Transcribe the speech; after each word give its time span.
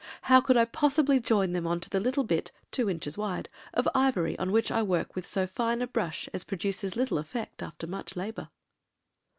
How 0.23 0.41
could 0.41 0.57
I 0.57 0.65
possibly 0.65 1.19
join 1.19 1.51
them 1.51 1.67
on 1.67 1.79
to 1.81 1.87
the 1.87 1.99
little 1.99 2.23
bit 2.23 2.51
(two 2.71 2.89
inches 2.89 3.19
wide) 3.19 3.49
of 3.71 3.87
ivory 3.93 4.35
on 4.39 4.51
which 4.51 4.71
I 4.71 4.81
work 4.81 5.13
with 5.15 5.27
so 5.27 5.45
fine 5.45 5.79
a 5.79 5.85
brush 5.85 6.27
as 6.33 6.43
produces 6.43 6.95
little 6.95 7.19
effect 7.19 7.61
after 7.61 7.85
much 7.85 8.15
labour?" 8.15 8.49